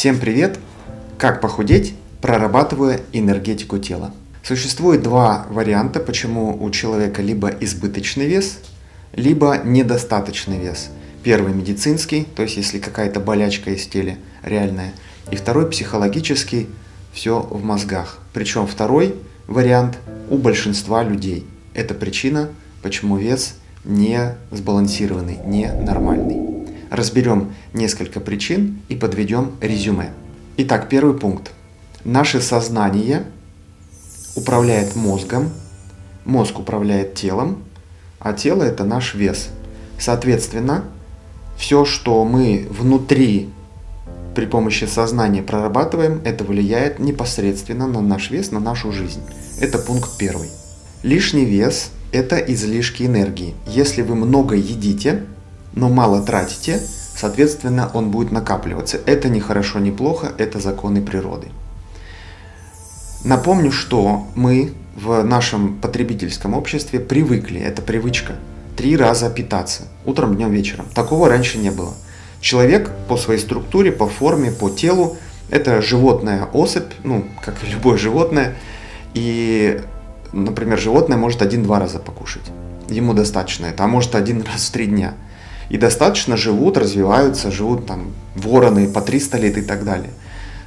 Всем 0.00 0.18
привет! 0.18 0.58
Как 1.18 1.42
похудеть, 1.42 1.94
прорабатывая 2.22 3.02
энергетику 3.12 3.76
тела? 3.76 4.14
Существует 4.42 5.02
два 5.02 5.44
варианта, 5.50 6.00
почему 6.00 6.56
у 6.58 6.70
человека 6.70 7.20
либо 7.20 7.50
избыточный 7.50 8.26
вес, 8.26 8.60
либо 9.12 9.58
недостаточный 9.62 10.56
вес. 10.56 10.88
Первый 11.22 11.52
медицинский, 11.52 12.24
то 12.34 12.42
есть 12.42 12.56
если 12.56 12.78
какая-то 12.78 13.20
болячка 13.20 13.72
есть 13.72 13.88
в 13.88 13.90
теле 13.90 14.16
реальная, 14.42 14.94
и 15.30 15.36
второй 15.36 15.68
психологический, 15.68 16.70
все 17.12 17.38
в 17.38 17.62
мозгах. 17.62 18.20
Причем 18.32 18.66
второй 18.66 19.14
вариант 19.48 19.98
у 20.30 20.38
большинства 20.38 21.02
людей. 21.02 21.46
Это 21.74 21.92
причина, 21.92 22.48
почему 22.80 23.18
вес 23.18 23.56
не 23.84 24.34
сбалансированный, 24.50 25.40
не 25.44 25.70
нормальный. 25.70 26.49
Разберем 26.90 27.54
несколько 27.72 28.18
причин 28.18 28.80
и 28.88 28.96
подведем 28.96 29.52
резюме. 29.60 30.10
Итак, 30.56 30.88
первый 30.88 31.16
пункт. 31.16 31.52
Наше 32.04 32.40
сознание 32.40 33.24
управляет 34.34 34.96
мозгом, 34.96 35.50
мозг 36.24 36.58
управляет 36.58 37.14
телом, 37.14 37.62
а 38.18 38.32
тело 38.32 38.64
это 38.64 38.84
наш 38.84 39.14
вес. 39.14 39.50
Соответственно, 39.98 40.84
все, 41.56 41.84
что 41.84 42.24
мы 42.24 42.66
внутри 42.68 43.50
при 44.34 44.46
помощи 44.46 44.84
сознания 44.84 45.42
прорабатываем, 45.42 46.20
это 46.24 46.42
влияет 46.42 46.98
непосредственно 46.98 47.86
на 47.86 48.00
наш 48.00 48.30
вес, 48.30 48.50
на 48.50 48.58
нашу 48.58 48.90
жизнь. 48.90 49.20
Это 49.60 49.78
пункт 49.78 50.18
первый. 50.18 50.48
Лишний 51.02 51.44
вес– 51.44 51.90
это 52.12 52.36
излишки 52.36 53.04
энергии. 53.04 53.54
Если 53.66 54.02
вы 54.02 54.14
много 54.14 54.56
едите, 54.56 55.24
но 55.72 55.88
мало 55.88 56.22
тратите, 56.22 56.80
соответственно, 57.16 57.90
он 57.94 58.10
будет 58.10 58.32
накапливаться. 58.32 58.98
Это 59.06 59.28
не 59.28 59.40
хорошо, 59.40 59.78
не 59.78 59.90
плохо, 59.90 60.32
это 60.38 60.58
законы 60.60 61.00
природы. 61.00 61.48
Напомню, 63.24 63.70
что 63.70 64.26
мы 64.34 64.72
в 64.94 65.22
нашем 65.22 65.78
потребительском 65.78 66.54
обществе 66.54 67.00
привыкли, 67.00 67.60
это 67.60 67.82
привычка, 67.82 68.34
три 68.76 68.96
раза 68.96 69.30
питаться, 69.30 69.82
утром, 70.04 70.36
днем, 70.36 70.50
вечером. 70.50 70.86
Такого 70.94 71.28
раньше 71.28 71.58
не 71.58 71.70
было. 71.70 71.92
Человек 72.40 72.90
по 73.08 73.16
своей 73.16 73.38
структуре, 73.38 73.92
по 73.92 74.08
форме, 74.08 74.50
по 74.50 74.70
телу, 74.70 75.18
это 75.50 75.82
животная 75.82 76.46
особь, 76.52 76.90
ну, 77.04 77.26
как 77.44 77.62
и 77.62 77.70
любое 77.70 77.98
животное, 77.98 78.54
и, 79.12 79.82
например, 80.32 80.78
животное 80.78 81.18
может 81.18 81.42
один-два 81.42 81.78
раза 81.78 81.98
покушать. 81.98 82.44
Ему 82.88 83.12
достаточно 83.12 83.66
это, 83.66 83.84
а 83.84 83.86
может 83.86 84.14
один 84.14 84.42
раз 84.42 84.68
в 84.68 84.70
три 84.70 84.86
дня. 84.86 85.14
И 85.70 85.78
достаточно 85.78 86.36
живут, 86.36 86.76
развиваются, 86.76 87.50
живут 87.50 87.86
там 87.86 88.12
вороны 88.34 88.88
по 88.88 89.00
300 89.00 89.38
лет 89.38 89.56
и 89.56 89.62
так 89.62 89.84
далее. 89.84 90.10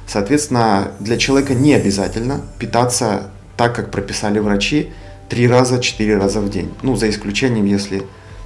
Соответственно, 0.06 0.92
для 0.98 1.16
человека 1.16 1.54
не 1.54 1.74
обязательно 1.74 2.40
питаться 2.58 3.30
так, 3.56 3.74
как 3.74 3.90
прописали 3.90 4.38
врачи, 4.38 4.90
три 5.28 5.46
раза, 5.46 5.80
четыре 5.80 6.16
раза 6.16 6.40
в 6.40 6.50
день. 6.50 6.72
Ну, 6.82 6.96
за 6.96 7.08
исключением, 7.08 7.66
если 7.66 8.02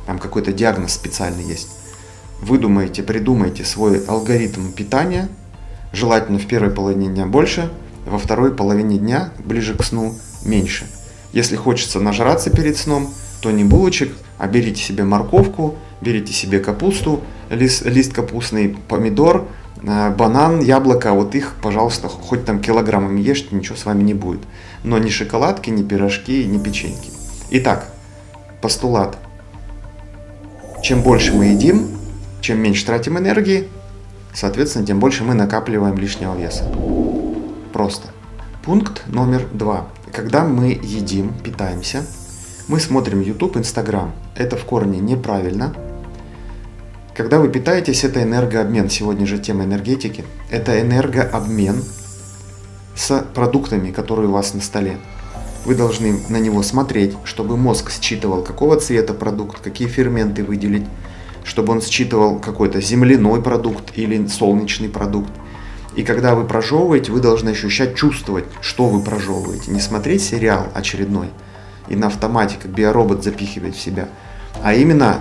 там 0.07 0.19
какой-то 0.19 0.53
диагноз 0.53 0.93
специальный 0.93 1.45
есть. 1.45 1.69
Выдумайте, 2.41 3.03
придумайте 3.03 3.65
свой 3.65 4.05
алгоритм 4.05 4.73
питания, 4.73 5.29
желательно 5.93 6.39
в 6.39 6.47
первой 6.47 6.71
половине 6.71 7.09
дня 7.09 7.27
больше, 7.27 7.71
во 8.07 8.19
второй 8.19 8.55
половине 8.55 8.99
дня, 8.99 9.33
ближе 9.45 9.75
к 9.75 9.85
сну, 9.85 10.15
меньше. 10.45 10.87
Если 11.33 11.57
хочется 11.57 12.01
нажраться 12.01 12.51
перед 12.51 12.77
сном, 12.79 13.13
то 13.41 13.51
не 13.51 13.65
булочек, 13.65 14.17
а 14.39 14.47
берите 14.47 14.81
себе 14.81 15.05
морковку, 15.05 15.77
берите 16.01 16.33
себе 16.33 16.61
капусту, 16.61 17.23
лист, 17.51 17.85
лист 17.85 18.13
капустный, 18.13 18.77
помидор, 18.89 19.47
э, 19.83 20.11
банан, 20.11 20.61
яблоко, 20.61 21.13
вот 21.13 21.35
их, 21.35 21.55
пожалуйста, 21.63 22.09
хоть 22.09 22.45
там 22.45 22.61
килограммами 22.61 23.21
ешьте, 23.21 23.55
ничего 23.55 23.77
с 23.77 23.85
вами 23.85 24.03
не 24.03 24.15
будет. 24.15 24.41
Но 24.85 24.99
ни 24.99 25.09
шоколадки, 25.09 25.71
ни 25.71 25.83
пирожки, 25.83 26.45
ни 26.45 26.59
печеньки. 26.59 27.11
Итак, 27.51 27.91
постулат. 28.61 29.19
Чем 30.83 31.03
больше 31.03 31.35
мы 31.35 31.47
едим, 31.47 31.89
чем 32.41 32.61
меньше 32.61 32.87
тратим 32.87 33.19
энергии, 33.19 33.69
соответственно, 34.33 34.87
тем 34.87 35.01
больше 35.01 35.25
мы 35.25 35.35
накапливаем 35.35 35.97
лишнего 35.99 36.37
веса. 36.37 36.65
Просто. 37.73 38.09
Пункт 38.65 39.03
номер 39.07 39.47
два. 39.53 39.89
Когда 40.13 40.45
мы 40.45 40.79
едим, 40.83 41.33
питаемся, 41.43 42.05
мы 42.69 42.81
смотрим 42.81 43.21
YouTube, 43.21 43.57
Instagram. 43.57 44.13
Это 44.35 44.57
в 44.57 44.65
корне 44.65 44.99
неправильно. 44.99 45.75
Когда 47.19 47.41
вы 47.41 47.49
питаетесь, 47.49 48.05
это 48.05 48.23
энергообмен. 48.23 48.89
Сегодня 48.89 49.27
же 49.27 49.41
тема 49.41 49.65
энергетики. 49.65 50.25
Это 50.51 50.81
энергообмен 50.81 51.83
с 52.95 53.27
продуктами, 53.35 53.91
которые 53.91 54.29
у 54.29 54.33
вас 54.33 54.55
на 54.55 54.61
столе. 54.61 54.99
Вы 55.65 55.75
должны 55.75 56.21
на 56.29 56.37
него 56.37 56.63
смотреть, 56.63 57.17
чтобы 57.25 57.57
мозг 57.57 57.91
считывал, 57.91 58.45
какого 58.45 58.79
цвета 58.79 59.15
продукт, 59.15 59.59
какие 59.61 59.89
ферменты 59.89 60.45
выделить, 60.45 60.87
чтобы 61.43 61.73
он 61.73 61.83
считывал 61.83 62.39
какой-то 62.39 62.81
земляной 62.81 63.43
продукт 63.43 63.99
или 63.99 64.25
солнечный 64.29 64.89
продукт. 64.89 65.33
И 65.97 66.05
когда 66.05 66.37
вы 66.37 66.45
прожевываете, 66.45 67.11
вы 67.11 67.19
должны 67.19 67.49
ощущать, 67.49 67.97
чувствовать, 67.97 68.45
что 68.61 68.87
вы 68.87 69.01
прожевываете. 69.01 69.73
Не 69.73 69.81
смотреть 69.81 70.23
сериал 70.23 70.69
очередной 70.73 71.31
и 71.89 71.97
на 71.97 72.07
автомате, 72.07 72.59
как 72.63 72.71
биоробот 72.71 73.25
запихивать 73.25 73.75
в 73.75 73.81
себя, 73.81 74.09
а 74.63 74.73
именно 74.73 75.21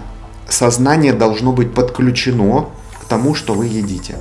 сознание 0.50 1.14
должно 1.14 1.52
быть 1.52 1.74
подключено 1.74 2.70
к 3.02 3.06
тому, 3.06 3.36
что 3.36 3.54
вы 3.54 3.66
едите. 3.66 4.18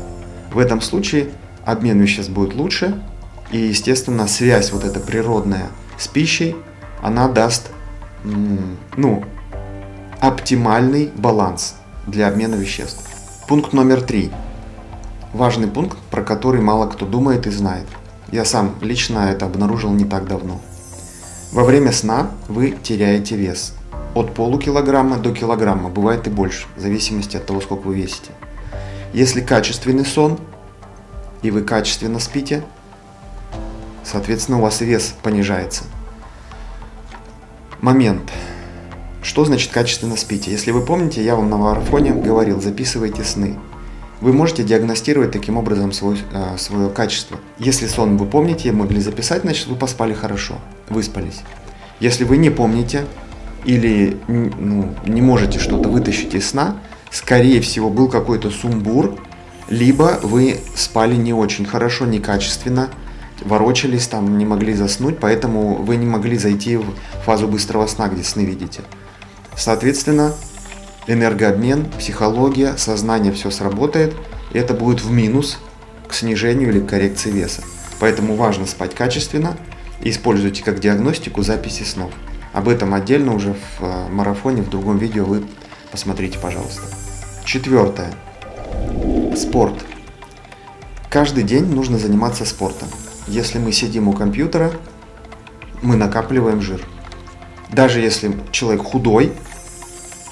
В 0.52 0.58
этом 0.58 0.80
случае 0.80 1.30
обмен 1.64 2.00
веществ 2.00 2.30
будет 2.30 2.54
лучше, 2.54 3.02
и, 3.50 3.58
естественно, 3.58 4.26
связь 4.26 4.72
вот 4.72 4.84
эта 4.84 5.00
природная 5.00 5.68
с 5.98 6.08
пищей, 6.08 6.56
она 7.02 7.28
даст, 7.28 7.70
ну, 8.24 9.24
оптимальный 10.20 11.10
баланс 11.14 11.76
для 12.06 12.28
обмена 12.28 12.54
веществ. 12.54 13.02
Пункт 13.48 13.72
номер 13.72 14.00
три. 14.02 14.30
Важный 15.32 15.68
пункт, 15.68 15.98
про 16.10 16.22
который 16.22 16.60
мало 16.60 16.86
кто 16.88 17.06
думает 17.06 17.46
и 17.46 17.50
знает. 17.50 17.86
Я 18.32 18.44
сам 18.44 18.74
лично 18.80 19.30
это 19.30 19.46
обнаружил 19.46 19.92
не 19.92 20.04
так 20.04 20.26
давно. 20.26 20.60
Во 21.52 21.62
время 21.62 21.92
сна 21.92 22.30
вы 22.48 22.76
теряете 22.82 23.36
вес. 23.36 23.74
От 24.16 24.32
полукилограмма 24.32 25.18
до 25.18 25.30
килограмма, 25.30 25.90
бывает 25.90 26.26
и 26.26 26.30
больше, 26.30 26.68
в 26.74 26.80
зависимости 26.80 27.36
от 27.36 27.44
того, 27.44 27.60
сколько 27.60 27.88
вы 27.88 27.96
весите. 27.96 28.30
Если 29.12 29.42
качественный 29.42 30.06
сон, 30.06 30.38
и 31.42 31.50
вы 31.50 31.60
качественно 31.60 32.18
спите, 32.18 32.64
соответственно, 34.04 34.56
у 34.56 34.62
вас 34.62 34.80
вес 34.80 35.14
понижается. 35.22 35.84
Момент. 37.82 38.32
Что 39.20 39.44
значит 39.44 39.70
качественно 39.70 40.16
спите? 40.16 40.50
Если 40.50 40.70
вы 40.70 40.80
помните, 40.80 41.22
я 41.22 41.36
вам 41.36 41.50
на 41.50 41.58
марафоне 41.58 42.12
говорил, 42.12 42.58
записывайте 42.58 43.22
сны. 43.22 43.58
Вы 44.22 44.32
можете 44.32 44.64
диагностировать 44.64 45.30
таким 45.30 45.58
образом 45.58 45.92
свой, 45.92 46.18
э, 46.32 46.56
свое 46.56 46.88
качество. 46.88 47.38
Если 47.58 47.86
сон 47.86 48.16
вы 48.16 48.24
помните, 48.24 48.72
могли 48.72 48.98
записать, 48.98 49.42
значит 49.42 49.66
вы 49.66 49.76
поспали 49.76 50.14
хорошо, 50.14 50.54
выспались. 50.88 51.42
Если 52.00 52.24
вы 52.24 52.38
не 52.38 52.48
помните 52.48 53.04
или 53.66 54.16
ну, 54.28 54.94
не 55.04 55.20
можете 55.20 55.58
что-то 55.58 55.88
вытащить 55.88 56.34
из 56.34 56.50
сна, 56.50 56.76
скорее 57.10 57.60
всего 57.60 57.90
был 57.90 58.08
какой-то 58.08 58.50
сумбур, 58.50 59.18
либо 59.68 60.20
вы 60.22 60.60
спали 60.76 61.16
не 61.16 61.34
очень 61.34 61.66
хорошо, 61.66 62.06
некачественно, 62.06 62.90
ворочались 63.42 64.06
там, 64.06 64.38
не 64.38 64.46
могли 64.46 64.72
заснуть, 64.72 65.18
поэтому 65.18 65.74
вы 65.82 65.96
не 65.96 66.06
могли 66.06 66.38
зайти 66.38 66.76
в 66.76 66.84
фазу 67.24 67.48
быстрого 67.48 67.88
сна, 67.88 68.08
где 68.08 68.22
сны 68.22 68.44
видите. 68.44 68.82
Соответственно, 69.56 70.32
энергообмен, 71.08 71.86
психология, 71.98 72.76
сознание 72.76 73.32
все 73.32 73.50
сработает, 73.50 74.14
и 74.52 74.58
это 74.58 74.74
будет 74.74 75.02
в 75.02 75.10
минус 75.10 75.58
к 76.06 76.14
снижению 76.14 76.70
или 76.70 76.80
к 76.80 76.88
коррекции 76.88 77.32
веса. 77.32 77.62
Поэтому 77.98 78.36
важно 78.36 78.66
спать 78.66 78.94
качественно 78.94 79.56
используйте 80.02 80.62
как 80.62 80.78
диагностику 80.78 81.42
записи 81.42 81.82
снов. 81.82 82.12
Об 82.56 82.70
этом 82.70 82.94
отдельно 82.94 83.34
уже 83.34 83.52
в 83.52 83.84
э, 83.84 84.08
марафоне, 84.08 84.62
в 84.62 84.70
другом 84.70 84.96
видео 84.96 85.26
вы 85.26 85.44
посмотрите, 85.92 86.38
пожалуйста. 86.38 86.84
Четвертое. 87.44 88.14
Спорт. 89.36 89.74
Каждый 91.10 91.44
день 91.44 91.66
нужно 91.66 91.98
заниматься 91.98 92.46
спортом. 92.46 92.88
Если 93.26 93.58
мы 93.58 93.72
сидим 93.72 94.08
у 94.08 94.14
компьютера, 94.14 94.72
мы 95.82 95.96
накапливаем 95.96 96.62
жир. 96.62 96.80
Даже 97.72 98.00
если 98.00 98.34
человек 98.52 98.84
худой, 98.84 99.34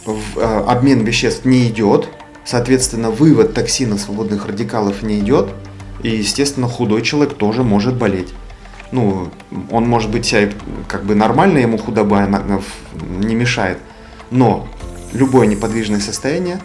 в, 0.06 0.38
э, 0.38 0.64
обмен 0.66 1.04
веществ 1.04 1.44
не 1.44 1.68
идет, 1.68 2.08
соответственно, 2.46 3.10
вывод 3.10 3.52
токсина 3.52 3.98
свободных 3.98 4.46
радикалов 4.46 5.02
не 5.02 5.20
идет, 5.20 5.50
и, 6.02 6.08
естественно, 6.08 6.68
худой 6.68 7.02
человек 7.02 7.34
тоже 7.36 7.62
может 7.62 7.96
болеть. 7.96 8.32
Ну, 8.94 9.28
он 9.72 9.88
может 9.88 10.08
быть 10.08 10.24
себя 10.24 10.52
как 10.86 11.04
бы 11.04 11.16
нормально, 11.16 11.58
ему 11.58 11.78
худоба 11.78 12.28
не 13.08 13.34
мешает, 13.34 13.78
но 14.30 14.68
любое 15.12 15.48
неподвижное 15.48 15.98
состояние 15.98 16.60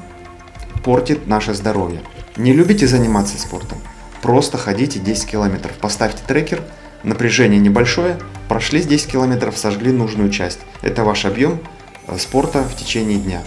портит 0.84 1.26
наше 1.26 1.56
здоровье. 1.56 2.02
Не 2.38 2.54
любите 2.54 2.86
заниматься 2.86 3.42
спортом? 3.42 3.80
Просто 4.22 4.60
ходите 4.60 5.00
10 5.00 5.26
километров. 5.26 5.72
Поставьте 5.82 6.22
трекер, 6.28 6.62
напряжение 7.02 7.60
небольшое, 7.60 8.20
прошли 8.48 8.84
10 8.84 9.12
километров, 9.12 9.58
сожгли 9.58 9.92
нужную 9.92 10.30
часть. 10.30 10.60
Это 10.84 11.04
ваш 11.04 11.26
объем 11.26 11.60
э, 12.06 12.16
спорта 12.20 12.62
в 12.62 12.76
течение 12.76 13.18
дня. 13.18 13.42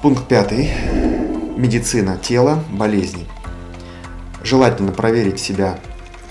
Пункт 0.00 0.28
пятый. 0.28 0.70
Медицина 1.56 2.16
тела, 2.16 2.62
болезни. 2.70 3.26
Желательно 4.44 4.92
проверить 4.92 5.40
себя 5.40 5.80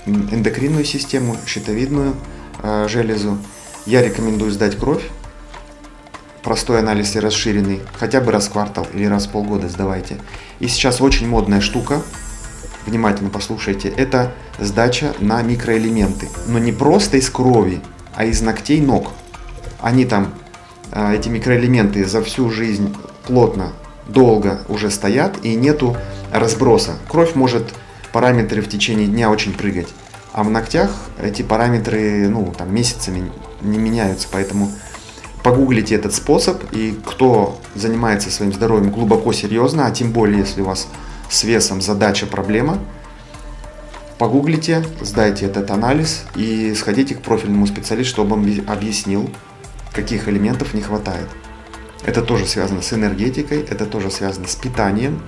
эндокринную 0.08 0.84
систему, 0.84 1.36
щитовидную 1.46 2.14
э, 2.62 2.86
железу. 2.88 3.38
Я 3.86 4.02
рекомендую 4.02 4.50
сдать 4.50 4.76
кровь. 4.76 5.02
Простой 6.42 6.78
анализ 6.78 7.16
и 7.16 7.20
расширенный. 7.20 7.80
Хотя 7.98 8.20
бы 8.20 8.32
раз 8.32 8.48
в 8.48 8.52
квартал 8.52 8.86
или 8.92 9.04
раз 9.06 9.26
в 9.26 9.30
полгода 9.30 9.68
сдавайте. 9.68 10.16
И 10.60 10.68
сейчас 10.68 11.00
очень 11.00 11.28
модная 11.28 11.60
штука. 11.60 12.02
Внимательно 12.86 13.30
послушайте. 13.30 13.88
Это 13.88 14.32
сдача 14.58 15.14
на 15.20 15.42
микроэлементы. 15.42 16.28
Но 16.46 16.58
не 16.58 16.72
просто 16.72 17.16
из 17.16 17.28
крови, 17.30 17.80
а 18.14 18.24
из 18.24 18.40
ногтей 18.40 18.80
ног. 18.80 19.12
Они 19.80 20.04
там, 20.04 20.34
э, 20.92 21.14
эти 21.14 21.28
микроэлементы 21.28 22.04
за 22.04 22.22
всю 22.22 22.50
жизнь 22.50 22.94
плотно, 23.26 23.72
долго 24.08 24.60
уже 24.68 24.90
стоят 24.90 25.36
и 25.44 25.54
нету 25.54 25.96
разброса. 26.32 26.96
Кровь 27.08 27.34
может 27.34 27.74
параметры 28.12 28.62
в 28.62 28.68
течение 28.68 29.06
дня 29.06 29.30
очень 29.30 29.54
прыгать. 29.54 29.88
А 30.32 30.42
в 30.42 30.50
ногтях 30.50 30.90
эти 31.20 31.42
параметры 31.42 32.28
ну, 32.28 32.52
там, 32.56 32.72
месяцами 32.74 33.30
не 33.60 33.78
меняются, 33.78 34.28
поэтому 34.30 34.70
погуглите 35.42 35.94
этот 35.94 36.14
способ, 36.14 36.62
и 36.72 36.98
кто 37.06 37.60
занимается 37.74 38.30
своим 38.30 38.52
здоровьем 38.52 38.90
глубоко 38.90 39.32
серьезно, 39.32 39.86
а 39.86 39.90
тем 39.90 40.12
более, 40.12 40.40
если 40.40 40.60
у 40.60 40.66
вас 40.66 40.88
с 41.30 41.44
весом 41.44 41.80
задача, 41.80 42.26
проблема, 42.26 42.78
погуглите, 44.18 44.84
сдайте 45.00 45.46
этот 45.46 45.70
анализ 45.70 46.24
и 46.34 46.74
сходите 46.74 47.14
к 47.14 47.22
профильному 47.22 47.66
специалисту, 47.66 48.12
чтобы 48.12 48.36
он 48.36 48.64
объяснил, 48.66 49.30
каких 49.92 50.28
элементов 50.28 50.74
не 50.74 50.82
хватает. 50.82 51.28
Это 52.04 52.22
тоже 52.22 52.46
связано 52.46 52.82
с 52.82 52.92
энергетикой, 52.92 53.60
это 53.60 53.86
тоже 53.86 54.10
связано 54.10 54.46
с 54.46 54.54
питанием. 54.54 55.20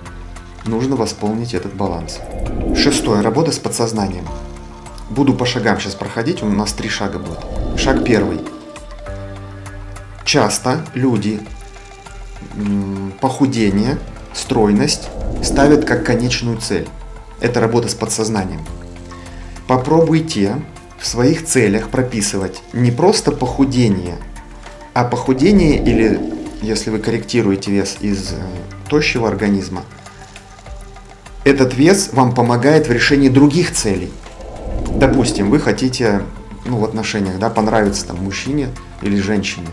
Нужно 0.66 0.96
восполнить 0.96 1.54
этот 1.54 1.74
баланс. 1.74 2.18
Шестое. 2.76 3.22
Работа 3.22 3.52
с 3.52 3.58
подсознанием. 3.58 4.26
Буду 5.08 5.34
по 5.34 5.46
шагам 5.46 5.80
сейчас 5.80 5.94
проходить, 5.94 6.42
у 6.42 6.46
нас 6.46 6.72
три 6.72 6.88
шага 6.88 7.18
будет. 7.18 7.40
Шаг 7.78 8.04
первый. 8.04 8.40
Часто 10.24 10.84
люди 10.94 11.40
похудение, 13.20 13.98
стройность 14.34 15.08
ставят 15.42 15.84
как 15.84 16.04
конечную 16.04 16.58
цель. 16.58 16.88
Это 17.40 17.60
работа 17.60 17.88
с 17.88 17.94
подсознанием. 17.94 18.60
Попробуйте 19.66 20.56
в 20.98 21.06
своих 21.06 21.44
целях 21.46 21.88
прописывать 21.88 22.62
не 22.72 22.90
просто 22.90 23.32
похудение, 23.32 24.18
а 24.92 25.04
похудение 25.04 25.82
или 25.82 26.20
если 26.62 26.90
вы 26.90 26.98
корректируете 26.98 27.70
вес 27.70 27.96
из 28.00 28.32
э, 28.32 28.36
тощего 28.88 29.28
организма, 29.28 29.82
этот 31.50 31.74
вес 31.74 32.10
вам 32.12 32.34
помогает 32.34 32.88
в 32.88 32.92
решении 32.92 33.28
других 33.28 33.72
целей. 33.72 34.10
Допустим, 34.96 35.50
вы 35.50 35.60
хотите 35.60 36.22
ну, 36.64 36.78
в 36.78 36.84
отношениях 36.84 37.38
да, 37.38 37.50
понравиться 37.50 38.06
там, 38.06 38.22
мужчине 38.22 38.68
или 39.02 39.20
женщине. 39.20 39.66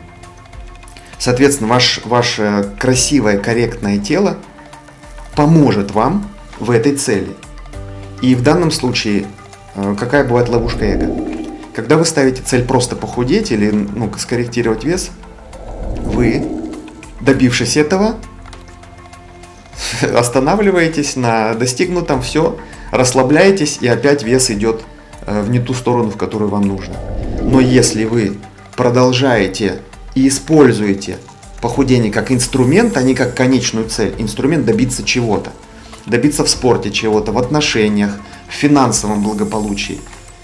Соответственно, 1.19 1.69
ваш, 1.69 2.01
ваше 2.06 2.74
красивое, 2.79 3.38
корректное 3.38 3.97
тело 3.97 4.38
поможет 5.35 5.91
вам 5.91 6.29
в 6.59 6.71
этой 6.71 6.95
цели. 6.95 7.35
И 8.21 8.35
в 8.35 8.44
данном 8.44 8.71
случае, 8.71 9.25
э, 9.75 9.95
какая 10.00 10.24
бывает 10.24 10.50
ловушка 10.50 10.85
эго? 10.85 11.13
Когда 11.75 11.97
вы 11.97 12.06
ставите 12.06 12.41
цель 12.41 12.65
просто 12.65 12.95
похудеть 12.95 13.51
или 13.51 13.69
ну, 13.69 14.12
скорректировать 14.18 14.83
вес, 14.83 15.12
вы 16.03 16.44
добившись 17.21 17.77
этого, 17.77 18.15
останавливаетесь 20.16 21.16
на 21.16 21.54
достигнутом, 21.54 22.22
все, 22.22 22.58
расслабляетесь 22.92 23.80
и 23.82 23.88
опять 23.88 24.24
вес 24.24 24.50
идет 24.50 24.84
э, 25.26 25.42
в 25.42 25.50
не 25.50 25.60
ту 25.60 25.74
сторону, 25.74 26.10
в 26.10 26.18
которую 26.18 26.50
вам 26.50 26.64
нужно. 26.64 26.96
Но 27.42 27.60
если 27.60 28.06
вы 28.06 28.38
продолжаете 28.76 29.80
и 30.16 30.28
используете 30.28 31.18
похудение 31.62 32.12
как 32.12 32.32
инструмент, 32.32 32.98
а 32.98 33.02
не 33.02 33.16
как 33.16 33.36
конечную 33.36 33.90
цель, 33.90 34.14
инструмент 34.18 34.66
добиться 34.66 35.04
чего-то, 35.04 35.52
добиться 36.06 36.44
в 36.44 36.50
спорте 36.50 36.92
чего-то, 36.92 37.32
в 37.32 37.38
отношениях, 37.38 38.12
в 38.48 38.54
финансовом 38.54 39.24
благополучии, 39.24 40.00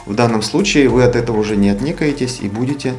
в 0.06 0.14
данном 0.16 0.42
случае 0.42 0.90
вы 0.90 1.04
от 1.04 1.16
этого 1.16 1.38
уже 1.38 1.56
не 1.56 1.70
отнекаетесь 1.70 2.40
и 2.42 2.50
будете 2.50 2.94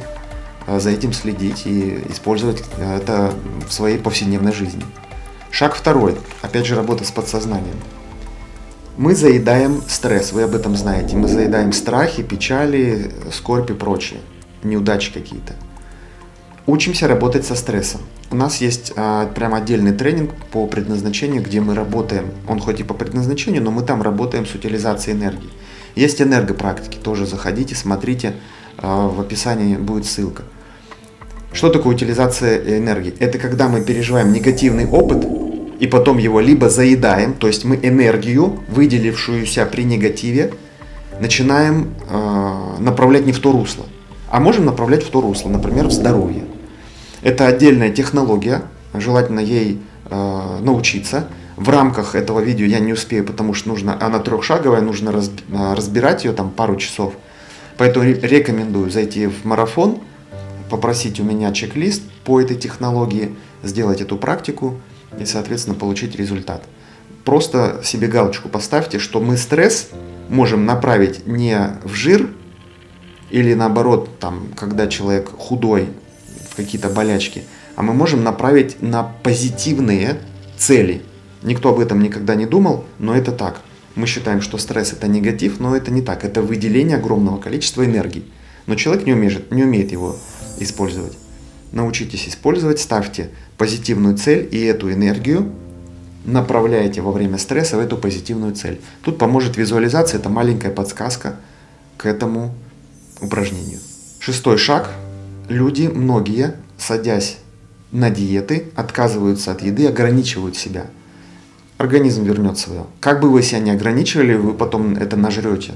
Э, 0.67 0.79
за 0.79 0.91
этим 0.91 1.13
следить 1.13 1.63
и 1.65 2.01
использовать 2.09 2.63
это 2.79 3.33
в 3.67 3.71
своей 3.71 3.97
повседневной 3.97 4.51
жизни. 4.51 4.83
Шаг 5.57 5.73
второй. 5.73 6.17
Опять 6.41 6.65
же, 6.65 6.75
работа 6.75 7.05
с 7.05 7.11
подсознанием. 7.11 7.77
Мы 8.97 9.15
заедаем 9.15 9.81
стресс, 9.87 10.33
вы 10.33 10.41
об 10.41 10.53
этом 10.53 10.75
знаете. 10.75 11.15
Мы 11.15 11.29
заедаем 11.29 11.71
страхи, 11.71 12.23
печали, 12.23 13.09
скорбь 13.31 13.71
и 13.71 13.73
прочее, 13.73 14.19
неудачи 14.63 15.13
какие-то. 15.13 15.53
Учимся 16.67 17.07
работать 17.07 17.45
со 17.45 17.55
стрессом. 17.55 18.01
У 18.31 18.35
нас 18.35 18.59
есть 18.59 18.91
а, 18.97 19.27
прям 19.27 19.53
отдельный 19.53 19.93
тренинг 19.93 20.31
по 20.51 20.67
предназначению, 20.67 21.41
где 21.41 21.61
мы 21.61 21.73
работаем. 21.73 22.31
Он 22.49 22.59
хоть 22.59 22.81
и 22.81 22.83
по 22.83 22.93
предназначению, 22.93 23.63
но 23.63 23.71
мы 23.71 23.83
там 23.83 24.01
работаем 24.01 24.45
с 24.45 24.53
утилизацией 24.53 25.17
энергии. 25.17 25.51
Есть 25.95 26.21
энергопрактики, 26.21 26.97
тоже 26.97 27.25
заходите, 27.25 27.75
смотрите, 27.75 28.33
а, 28.77 29.07
в 29.07 29.21
описании 29.21 29.77
будет 29.77 30.05
ссылка. 30.05 30.43
Что 31.53 31.69
такое 31.69 31.95
утилизация 31.95 32.77
энергии? 32.77 33.13
Это 33.19 33.37
когда 33.37 33.69
мы 33.69 33.79
переживаем 33.79 34.33
негативный 34.33 34.85
опыт 34.85 35.44
и 35.79 35.87
потом 35.87 36.17
его 36.17 36.39
либо 36.39 36.69
заедаем, 36.69 37.33
то 37.33 37.47
есть 37.47 37.65
мы 37.65 37.75
энергию, 37.75 38.63
выделившуюся 38.69 39.65
при 39.65 39.83
негативе, 39.83 40.53
начинаем 41.19 41.93
э, 42.09 42.75
направлять 42.79 43.25
не 43.25 43.31
в 43.31 43.39
то 43.39 43.51
русло, 43.51 43.85
а 44.29 44.39
можем 44.39 44.65
направлять 44.65 45.03
в 45.03 45.09
то 45.09 45.21
русло, 45.21 45.49
например, 45.49 45.87
в 45.87 45.91
здоровье. 45.91 46.43
Это 47.21 47.47
отдельная 47.47 47.89
технология, 47.89 48.63
желательно 48.93 49.39
ей 49.39 49.81
э, 50.05 50.59
научиться. 50.61 51.27
В 51.57 51.69
рамках 51.69 52.15
этого 52.15 52.41
видео 52.41 52.65
я 52.65 52.79
не 52.79 52.93
успею, 52.93 53.25
потому 53.25 53.53
что 53.53 53.69
нужно, 53.69 53.97
она 53.99 54.19
трехшаговая, 54.19 54.81
нужно 54.81 55.13
разбирать 55.75 56.25
ее 56.25 56.33
там 56.33 56.51
пару 56.51 56.75
часов. 56.75 57.13
Поэтому 57.77 58.05
рекомендую 58.05 58.89
зайти 58.91 59.27
в 59.27 59.45
марафон, 59.45 59.99
попросить 60.69 61.19
у 61.19 61.23
меня 61.23 61.51
чек-лист 61.51 62.03
по 62.25 62.41
этой 62.41 62.57
технологии, 62.57 63.35
сделать 63.63 64.01
эту 64.01 64.17
практику 64.17 64.79
и, 65.19 65.25
соответственно, 65.25 65.75
получить 65.75 66.15
результат. 66.15 66.63
Просто 67.23 67.81
себе 67.83 68.07
галочку 68.07 68.49
поставьте, 68.49 68.99
что 68.99 69.19
мы 69.19 69.37
стресс 69.37 69.89
можем 70.29 70.65
направить 70.65 71.25
не 71.25 71.77
в 71.83 71.93
жир 71.93 72.29
или 73.29 73.53
наоборот, 73.53 74.19
там, 74.19 74.49
когда 74.55 74.87
человек 74.87 75.29
худой, 75.29 75.89
в 76.49 76.55
какие-то 76.55 76.89
болячки, 76.89 77.43
а 77.75 77.81
мы 77.81 77.93
можем 77.93 78.23
направить 78.23 78.81
на 78.81 79.03
позитивные 79.03 80.17
цели. 80.57 81.01
Никто 81.43 81.69
об 81.69 81.79
этом 81.79 82.01
никогда 82.01 82.35
не 82.35 82.45
думал, 82.45 82.85
но 82.99 83.15
это 83.15 83.31
так. 83.31 83.61
Мы 83.95 84.07
считаем, 84.07 84.41
что 84.41 84.57
стресс 84.57 84.93
это 84.93 85.07
негатив, 85.07 85.59
но 85.59 85.75
это 85.75 85.91
не 85.91 86.01
так. 86.01 86.23
Это 86.23 86.41
выделение 86.41 86.97
огромного 86.97 87.37
количества 87.37 87.85
энергии. 87.85 88.25
Но 88.67 88.75
человек 88.75 89.05
не 89.05 89.13
умеет, 89.13 89.51
не 89.51 89.63
умеет 89.63 89.91
его 89.91 90.15
использовать. 90.59 91.17
Научитесь 91.71 92.27
использовать, 92.27 92.79
ставьте 92.79 93.31
позитивную 93.57 94.17
цель 94.17 94.47
и 94.51 94.63
эту 94.63 94.91
энергию 94.91 95.51
направляете 96.25 97.01
во 97.01 97.11
время 97.11 97.37
стресса 97.37 97.77
в 97.77 97.79
эту 97.79 97.97
позитивную 97.97 98.55
цель. 98.55 98.81
Тут 99.03 99.17
поможет 99.17 99.57
визуализация, 99.57 100.19
это 100.19 100.29
маленькая 100.29 100.71
подсказка 100.71 101.35
к 101.97 102.05
этому 102.05 102.53
упражнению. 103.21 103.79
Шестой 104.19 104.57
шаг. 104.57 104.89
Люди, 105.47 105.83
многие, 105.83 106.55
садясь 106.77 107.37
на 107.91 108.09
диеты, 108.09 108.71
отказываются 108.75 109.51
от 109.51 109.61
еды, 109.61 109.87
ограничивают 109.87 110.57
себя. 110.57 110.87
Организм 111.77 112.23
вернет 112.23 112.57
свое. 112.57 112.85
Как 112.99 113.19
бы 113.19 113.29
вы 113.29 113.43
себя 113.43 113.59
не 113.59 113.71
ограничивали, 113.71 114.33
вы 114.33 114.53
потом 114.53 114.95
это 114.95 115.17
нажрете. 115.17 115.73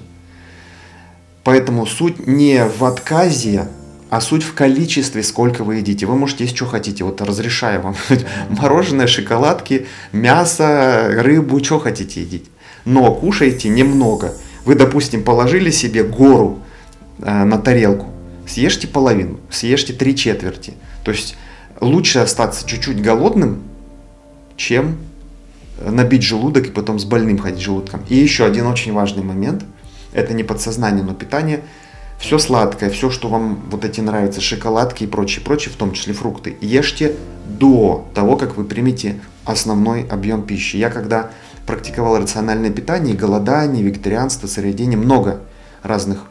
Поэтому 1.44 1.86
суть 1.86 2.26
не 2.26 2.66
в 2.66 2.84
отказе 2.84 3.68
а 4.10 4.22
суть 4.22 4.44
в 4.44 4.54
количестве, 4.54 5.22
сколько 5.24 5.64
вы 5.64 5.78
едите. 5.78 6.06
Вы 6.06 6.16
можете 6.16 6.44
есть, 6.46 6.56
что 6.56 6.66
хотите. 6.66 7.04
Вот 7.04 7.22
разрешаю 7.22 7.82
вам. 7.82 7.96
Мороженое, 8.50 9.08
шоколадки, 9.08 9.88
мясо, 10.12 11.10
рыбу, 11.12 11.64
что 11.64 11.80
хотите 11.80 12.22
едить. 12.22 12.46
Но 12.86 13.14
кушайте 13.14 13.70
немного. 13.70 14.34
Вы, 14.66 14.76
допустим, 14.76 15.24
положили 15.24 15.70
себе 15.70 16.04
гору 16.04 16.60
э, 17.20 17.44
на 17.44 17.58
тарелку. 17.58 18.08
Съешьте 18.48 18.88
половину, 18.88 19.40
съешьте 19.52 19.94
три 19.94 20.16
четверти. 20.16 20.74
То 21.04 21.12
есть 21.12 21.38
лучше 21.80 22.20
остаться 22.20 22.68
чуть-чуть 22.68 23.02
голодным, 23.02 23.62
чем 24.58 24.98
набить 25.86 26.24
желудок 26.24 26.68
и 26.68 26.72
потом 26.72 27.00
с 27.00 27.06
больным 27.06 27.38
ходить 27.38 27.62
желудком. 27.62 28.02
И 28.10 28.16
еще 28.16 28.46
один 28.46 28.66
очень 28.66 28.92
важный 28.92 29.24
момент, 29.24 29.64
это 30.14 30.34
не 30.34 30.44
подсознание, 30.44 31.04
но 31.04 31.14
питание. 31.14 31.62
Все 32.20 32.38
сладкое, 32.38 32.90
все, 32.90 33.10
что 33.10 33.30
вам 33.30 33.62
вот 33.72 33.86
эти 33.86 34.02
нравятся, 34.02 34.42
шоколадки 34.42 35.06
и 35.06 35.08
прочее, 35.08 35.44
прочее, 35.44 35.74
в 35.74 35.78
том 35.78 35.94
числе 35.94 36.14
фрукты, 36.14 36.58
ешьте 36.60 37.16
до 37.48 38.08
того, 38.14 38.36
как 38.36 38.58
вы 38.58 38.66
примете 38.66 39.22
основной 39.46 40.04
объем 40.04 40.44
пищи. 40.44 40.76
Я 40.76 40.90
когда 40.90 41.32
практиковал 41.66 42.18
рациональное 42.20 42.72
питание, 42.72 43.16
голодание, 43.16 43.84
вегетарианство, 43.84 44.48
сыроедение, 44.48 44.98
много 44.98 45.42
разных 45.82 46.26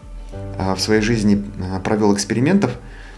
а, 0.58 0.74
в 0.74 0.80
своей 0.80 1.00
жизни 1.00 1.42
а, 1.60 1.80
провел 1.80 2.14
экспериментов, 2.14 2.72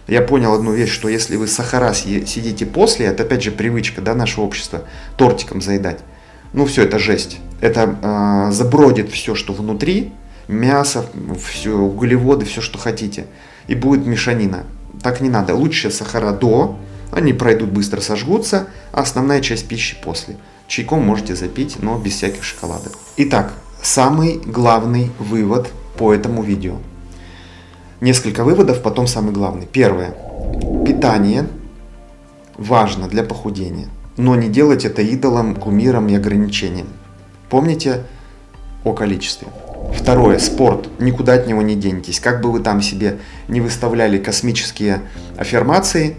я 0.06 0.22
понял 0.22 0.54
одну 0.54 0.72
вещь, 0.72 0.90
что 0.90 1.08
если 1.08 1.36
вы 1.36 1.48
сахара 1.48 1.92
сидите 1.92 2.66
после, 2.66 3.06
это 3.06 3.24
опять 3.24 3.42
же 3.42 3.50
привычка 3.50 4.00
да, 4.00 4.14
нашего 4.14 4.44
общества, 4.44 4.84
тортиком 5.16 5.60
заедать, 5.60 6.00
ну 6.52 6.66
все, 6.66 6.84
это 6.84 6.98
жесть. 6.98 7.38
Это 7.60 7.96
э, 8.02 8.52
забродит 8.52 9.12
все, 9.12 9.34
что 9.34 9.52
внутри, 9.52 10.12
мясо, 10.50 11.06
все, 11.42 11.76
углеводы, 11.76 12.44
все, 12.44 12.60
что 12.60 12.78
хотите. 12.78 13.26
И 13.66 13.74
будет 13.74 14.06
мешанина. 14.06 14.64
Так 15.02 15.20
не 15.20 15.28
надо. 15.28 15.54
Лучше 15.54 15.90
сахара 15.90 16.32
до, 16.32 16.78
они 17.12 17.32
пройдут 17.32 17.70
быстро, 17.70 18.00
сожгутся, 18.00 18.66
а 18.92 19.02
основная 19.02 19.40
часть 19.40 19.68
пищи 19.68 19.96
после. 20.02 20.36
Чайком 20.66 21.02
можете 21.02 21.34
запить, 21.34 21.82
но 21.82 21.98
без 21.98 22.12
всяких 22.12 22.44
шоколадок. 22.44 22.92
Итак, 23.16 23.52
самый 23.82 24.38
главный 24.38 25.10
вывод 25.18 25.70
по 25.96 26.12
этому 26.14 26.42
видео. 26.42 26.76
Несколько 28.00 28.44
выводов, 28.44 28.82
потом 28.82 29.06
самый 29.06 29.32
главный. 29.32 29.66
Первое. 29.66 30.14
Питание 30.86 31.46
важно 32.56 33.08
для 33.08 33.22
похудения 33.22 33.88
но 34.20 34.36
не 34.36 34.48
делать 34.48 34.84
это 34.84 35.02
идолом, 35.02 35.56
кумиром 35.56 36.08
и 36.08 36.14
ограничением. 36.14 36.88
Помните 37.48 38.04
о 38.84 38.92
количестве. 38.92 39.48
Второе, 39.94 40.38
спорт. 40.38 40.88
Никуда 40.98 41.34
от 41.34 41.46
него 41.46 41.62
не 41.62 41.76
денетесь. 41.76 42.20
Как 42.20 42.40
бы 42.40 42.50
вы 42.50 42.60
там 42.60 42.82
себе 42.82 43.18
не 43.48 43.60
выставляли 43.60 44.18
космические 44.18 45.00
аффирмации, 45.36 46.16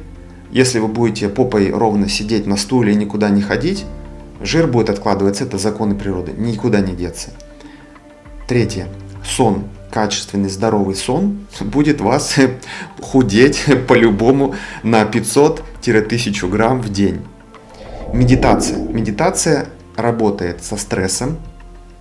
если 0.52 0.80
вы 0.80 0.88
будете 0.88 1.30
попой 1.30 1.72
ровно 1.72 2.10
сидеть 2.10 2.46
на 2.46 2.58
стуле 2.58 2.92
и 2.92 2.96
никуда 2.96 3.30
не 3.30 3.42
ходить, 3.42 3.86
жир 4.42 4.68
будет 4.68 4.90
откладываться. 4.90 5.46
Это 5.46 5.58
законы 5.58 5.96
природы. 5.96 6.34
Никуда 6.38 6.82
не 6.82 6.94
деться. 6.94 7.32
Третье. 8.48 8.88
Сон. 9.24 9.66
Качественный, 9.92 10.48
здоровый 10.48 10.96
сон 10.96 11.48
будет 11.60 12.00
вас 12.00 12.36
худеть 13.02 13.66
по-любому 13.90 14.56
на 14.84 15.04
500-1000 15.04 16.50
грамм 16.50 16.82
в 16.82 16.90
день. 16.90 17.20
Медитация. 18.14 18.78
Медитация 18.78 19.68
работает 19.98 20.64
со 20.64 20.78
стрессом. 20.78 21.38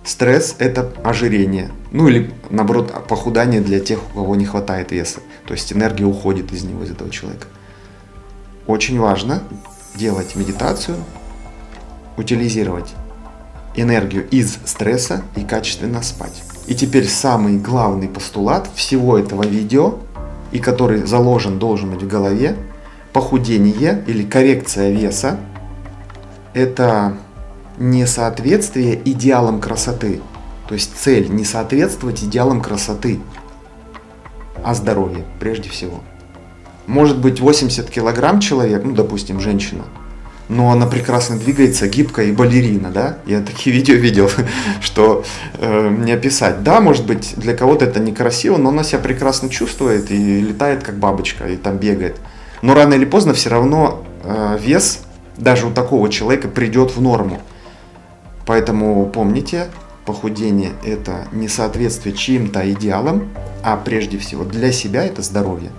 Стресс– 0.03 0.55
это 0.59 0.91
ожирение. 1.03 1.71
Ну 1.91 2.07
или, 2.07 2.33
наоборот, 2.49 3.07
похудание 3.07 3.61
для 3.61 3.79
тех, 3.79 3.99
у 3.99 4.19
кого 4.19 4.35
не 4.35 4.45
хватает 4.45 4.91
веса. 4.91 5.19
То 5.45 5.53
есть 5.53 5.71
энергия 5.71 6.05
уходит 6.05 6.51
из 6.51 6.63
него, 6.63 6.83
из 6.83 6.91
этого 6.91 7.09
человека. 7.11 7.47
Очень 8.65 8.99
важно 8.99 9.43
делать 9.95 10.35
медитацию, 10.35 10.97
утилизировать 12.17 12.93
энергию 13.75 14.27
из 14.29 14.57
стресса 14.65 15.23
и 15.35 15.43
качественно 15.43 16.01
спать. 16.01 16.43
И 16.67 16.75
теперь 16.75 17.07
самый 17.07 17.57
главный 17.57 18.07
постулат 18.07 18.69
всего 18.75 19.17
этого 19.17 19.43
видео, 19.43 19.99
и 20.51 20.59
который 20.59 21.05
заложен 21.05 21.59
должен 21.59 21.91
быть 21.91 22.03
в 22.03 22.07
голове, 22.07 22.55
похудение 23.13 24.03
или 24.07 24.23
коррекция 24.23 24.91
веса– 24.91 25.39
это 26.53 27.17
несоответствие 27.77 29.01
идеалам 29.05 29.59
красоты. 29.59 30.21
То 30.67 30.75
есть 30.75 30.95
цель 30.95 31.29
не 31.29 31.43
соответствовать 31.43 32.23
идеалам 32.23 32.61
красоты, 32.61 33.19
а 34.63 34.73
здоровье 34.73 35.25
прежде 35.39 35.69
всего. 35.69 36.01
Может 36.87 37.19
быть 37.19 37.39
80 37.39 37.89
килограмм 37.89 38.39
человек, 38.39 38.83
ну 38.83 38.93
допустим 38.93 39.39
женщина, 39.39 39.83
но 40.49 40.71
она 40.71 40.85
прекрасно 40.85 41.37
двигается, 41.37 41.87
гибкая 41.87 42.27
и 42.27 42.31
балерина, 42.31 42.91
да? 42.91 43.17
Я 43.25 43.41
такие 43.41 43.75
видео 43.75 43.95
видел, 43.95 44.29
что 44.81 45.23
э, 45.53 45.95
не 45.99 46.11
описать. 46.11 46.63
Да, 46.63 46.81
может 46.81 47.05
быть 47.05 47.33
для 47.37 47.55
кого-то 47.55 47.85
это 47.85 47.99
некрасиво, 47.99 48.57
но 48.57 48.69
она 48.69 48.83
себя 48.83 48.99
прекрасно 48.99 49.49
чувствует 49.49 50.11
и 50.11 50.41
летает 50.41 50.83
как 50.83 50.97
бабочка 50.97 51.47
и 51.47 51.55
там 51.55 51.77
бегает. 51.77 52.17
Но 52.61 52.73
рано 52.73 52.93
или 52.93 53.05
поздно 53.05 53.33
все 53.33 53.49
равно 53.49 54.03
э, 54.23 54.57
вес 54.61 54.99
даже 55.37 55.67
у 55.67 55.71
такого 55.71 56.09
человека 56.09 56.47
придет 56.47 56.95
в 56.95 57.01
норму. 57.01 57.41
Поэтому 58.51 59.05
помните, 59.05 59.69
похудение– 60.05 60.73
это 60.83 61.25
не 61.31 61.47
соответствие 61.47 62.13
чьим-то 62.13 62.69
идеалам, 62.73 63.29
а 63.63 63.77
прежде 63.77 64.17
всего 64.17 64.43
для 64.43 64.73
себя 64.73 65.05
это 65.05 65.21
здоровье. 65.21 65.71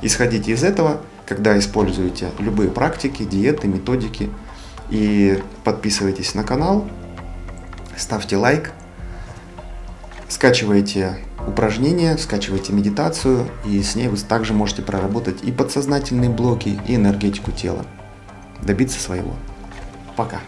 Исходите 0.00 0.52
из 0.52 0.62
этого, 0.62 1.00
когда 1.26 1.58
используете 1.58 2.30
любые 2.38 2.70
практики, 2.70 3.24
диеты, 3.24 3.66
методики. 3.66 4.30
И 4.90 5.42
подписывайтесь 5.64 6.36
на 6.36 6.44
канал, 6.44 6.86
ставьте 7.96 8.36
лайк, 8.36 8.70
скачивайте 10.28 11.16
упражнения, 11.48 12.16
скачивайте 12.16 12.72
медитацию, 12.72 13.48
и 13.64 13.82
с 13.82 13.96
ней 13.96 14.06
вы 14.06 14.18
также 14.18 14.52
можете 14.52 14.82
проработать 14.82 15.42
и 15.42 15.50
подсознательные 15.50 16.30
блоки, 16.30 16.78
и 16.86 16.94
энергетику 16.94 17.50
тела 17.50 17.84
добиться 18.62 19.00
своего. 19.00 19.34
Пока. 20.14 20.38